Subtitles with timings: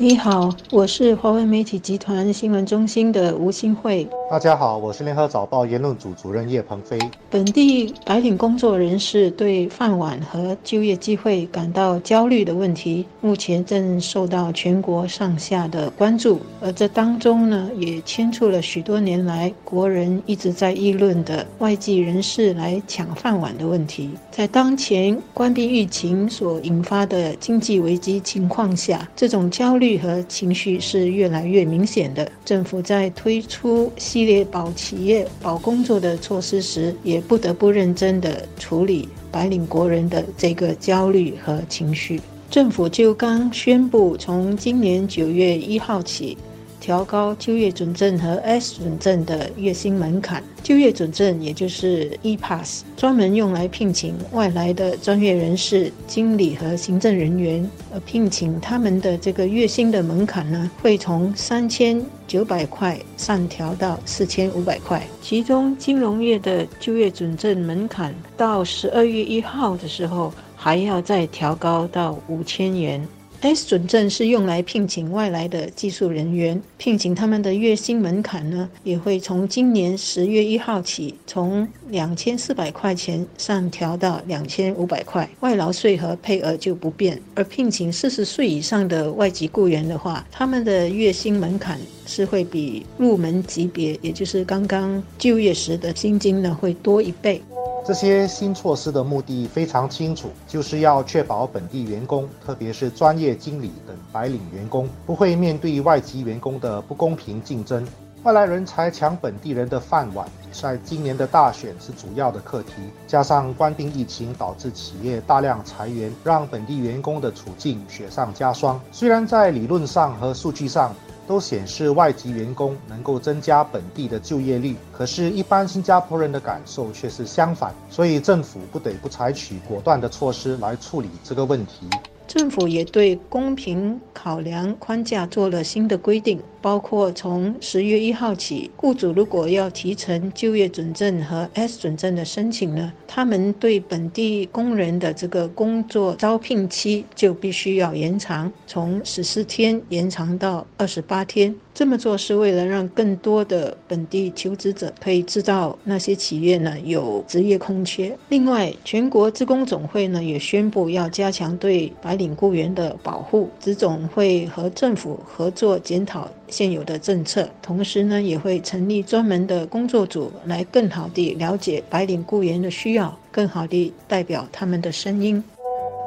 [0.00, 4.06] 你好，我是华为媒体集团新闻中心的吴新慧。
[4.30, 6.96] 大家好，我是联合早报言论组主任叶鹏飞。
[7.28, 16.38] 本地白领工作人士对饭碗和就业机会感到焦虑的问题，目前正受到全国上下的关注。
[16.60, 24.10] 而这当中呢，也牵出了许多年来国人一直在议论的外籍人士来抢饭碗的问题。
[24.30, 29.87] 在当前关闭疫情所引发的经济危机情况下，这种焦虑。
[29.96, 32.30] 和情绪是越来越明显的。
[32.44, 42.20] 政府在推出系列保企业、保工作的措施时，也不得不认真地处理白领国人的这个焦虑和情绪。
[42.50, 46.36] 政府就刚宣布，从今年九月一号起。
[46.80, 50.42] 调高就业准证和 S 准证的月薪门槛。
[50.62, 57.68] 就业准证也就是 E-Pass，专门用来聘请外来的专业人士、经理和行政人员。
[57.92, 65.02] 而聘请他们的这个月薪的门槛呢，会从三千九百块上调到四千五百块。
[65.22, 73.06] 其中，金融业的就业准证门槛到十二月一号的时候，还要再调高到五千元。
[73.40, 87.20] S 准证是用来聘请外来的技术人员，聘请他们的月薪门槛呢，也会从今年十月一号起，从两千四百块钱上调到两千五百块，外劳税和配额就不变。
[87.36, 97.40] 而聘请四十岁以上的外籍雇员的话，他们的月薪门槛是会比入门级别，也就是刚刚就业时的薪金呢，会多一倍。
[97.88, 107.88] 这些新措施的目的非常清楚，就是要确保本地员工，特别是专业经理等白领员工，不会面对外籍员工的不公平竞争。
[108.24, 112.72] 外来人才抢本地人的饭碗，在今年的大选是主要的课题。
[113.06, 118.78] 加上官兵疫情导致企业大量裁员，让本地员工的处境雪上加霜。
[118.92, 120.94] 虽然在理论上和数据上，
[121.28, 131.86] 都显示外籍员工能够增加本地的就业率，可是，一般新加坡人的感受却是相反，所以政府不得不采取果断的措施来处理这个问题。
[132.26, 151.56] 政府也对公平考量框架做了新的规定，包括从十月一号起，雇主如果要提成就业准证和 S 准证的申请呢，他们对本地工人的这个工作招聘期就必须要延长，从十四天延长到二十八天。
[151.72, 158.14] 这么做是为了让更多的本地求职者可以知道那些企业呢有职业空缺。
[158.28, 175.42] 另外，全国职工总会呢也宣布要加强对白领雇员的保护，职总会和政府合作检讨现有的政策，同时呢也会成立专门的工作组来更好地了解白领雇员的需要，更好地代表他们的声音。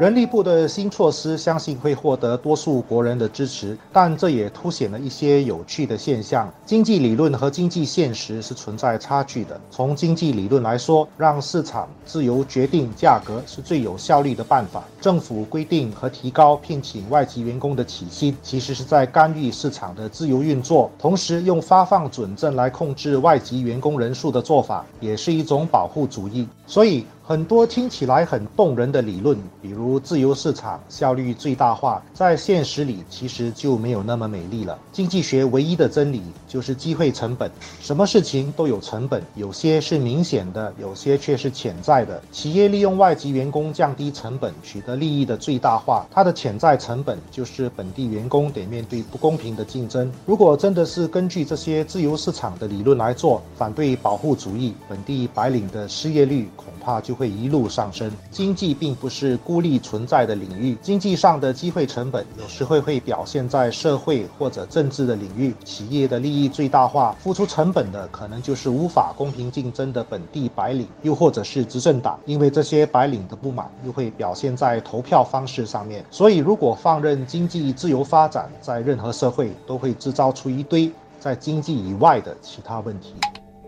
[0.00, 9.60] 人力部的新措施相信会获得多数国人的支持，但这也凸显了一些有趣的现象：经济理论和经济现实是存在差距的。
[9.70, 14.84] 从经济理论来说，让市场自由决定价格是最有效率的办法。
[15.02, 20.90] 政府规定和提高聘请外籍员工的起薪，其实是在干预市场的自由运作。
[20.98, 26.48] 同时，用发放准证来控制外籍员工人数的做法，也是一种保护主义。
[26.66, 27.04] 所以。
[27.30, 34.76] 很多听起来很动人的理论，比如自由市场、效率最大化，在现实里其实就没有那么美丽了。
[34.90, 37.48] 经济学唯一的真理就是机会成本，
[37.80, 42.20] 什么事情都有成本，有些是明显的，有些却是潜在的。
[42.32, 50.10] 企业利用外籍员工降低成本，取得利益的最大化，它的潜在成本就是本地员工得面对不公平的竞争。
[50.26, 56.48] 如果真的是根据这些自由市场的理论来做，反对保护主义，本地白领的失业率
[56.80, 57.14] 怕就。
[57.20, 58.10] 会一路上升。
[58.30, 65.54] 经济并不是孤立存在的领域，经济上的机会成本有时会会表现在社会或者政治的领域。
[65.62, 72.18] 企业的利益最大化，付出成本的可能就是无法公平竞争的本地白领，又或者是执政党。
[72.24, 76.02] 因为这些白领的不满又会表现在投票方式上面。
[76.10, 83.12] 所以，如果放任经济自由发展，在任何社会都会制造出一堆在经济以外的其他问题。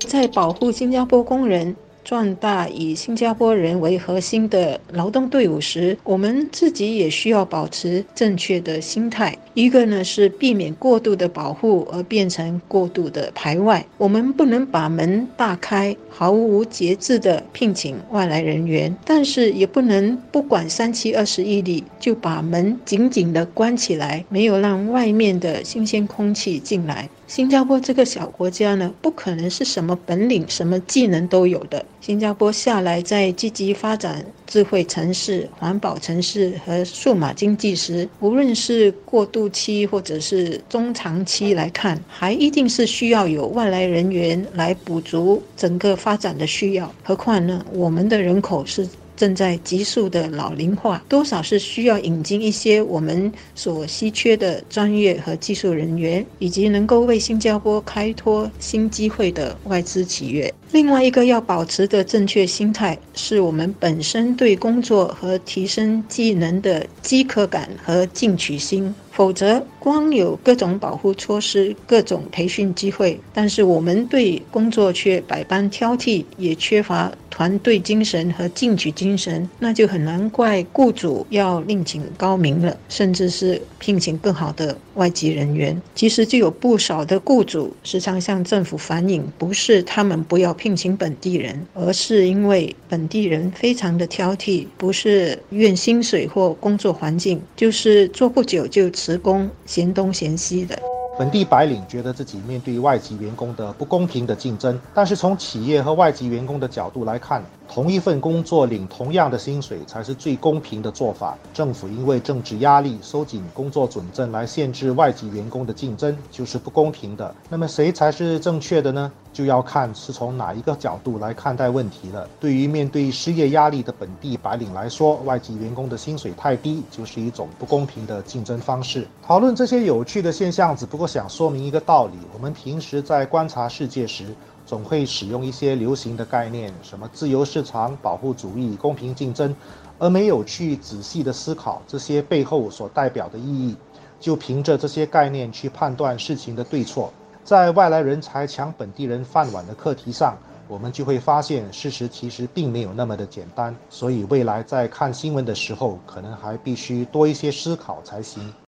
[0.08, 1.76] 在保护新加坡工人。
[2.12, 9.34] 壮大以新加坡人为核心的劳动队伍时，我们自己也需要保持正确的心态。
[9.54, 13.84] 一个呢是避免过度的保护而变成过度的排外。
[13.98, 27.08] 我们不能把门大开，毫无节制的聘请外来人员，但是也不能不管三七二十一里就把门紧紧地关起来，没有让外面的新鲜空气进来。
[27.26, 31.82] 新加坡这个小国家呢，不可能是什么本领、什么技能都有的。
[31.98, 46.94] 新加坡下来在积极发展智慧城市、环保城市和数码经济时，无论是过度渡期或者是中长期来看，还一定是需要有外来人员来补足整个发展的需要。
[47.02, 48.88] 何况呢，我们的人口是。
[49.14, 60.52] 正在急速的老龄化，多少是需要引进一些我们所稀缺的专业和技术人员，以及能够为新加坡开拓新机会的外资企业。
[60.72, 68.92] 另外一个要保持的正确心态，是我们本身对工作和提升技能的饥渴感和进取心。
[69.12, 85.80] 否则，光有各种保护措施、各种培训机会，但是我们对工作却百般挑剔，也缺乏团队精神和进取精神，那就很难怪雇主要另请高明了，甚至是聘请更好的外籍人员。
[85.96, 98.92] 其实，就有不少的雇主时常向政府反映，不是他们不要聘请本地人，而是因为本地人非常的挑剔，不是怨薪水或工作环境，就是做不久就。
[98.92, 100.78] 辞工嫌东嫌西的。
[101.18, 107.44] 本地白领觉得自己面对外籍员工的不公平的竞争，但是从企业和外籍员工的角度来看，
[107.74, 111.38] 同一份工作领同样的薪水才是最公平的做法。
[111.54, 117.34] 政府因为政治压力收紧工作准证来限制外籍员工的竞争，就是不公平的。
[117.48, 119.10] 那么谁才是正确的呢？
[119.32, 122.28] 就要看是从哪一个角度来看待问题了。
[122.38, 129.06] 对于面对失业压力的本地白领来说，外籍员工的薪水太低，就是一种不公平的竞争方式。
[129.26, 134.26] 讨论这些有趣的现象，只不过想说明一个道理：我们平时在观察世界时，
[134.64, 139.54] 总会使用一些流行的概念，什么自由市场、保护主义、公平竞争，
[139.98, 143.76] 而没有去仔细的思考这些背后所代表的意义，
[144.20, 147.12] 就凭着这些概念去判断事情的对错。
[147.44, 150.38] 在外来人才抢本地人饭碗的课题上，
[150.68, 153.74] 我们就会发现事实其实并没有那么的简单。
[153.90, 158.54] 所以未来在看新闻的时候，可能还必须多一些思考才行。